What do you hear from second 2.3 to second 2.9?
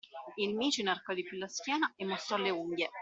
le unghie.